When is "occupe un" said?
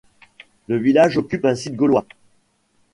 1.19-1.53